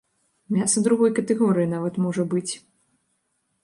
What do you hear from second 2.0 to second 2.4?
можа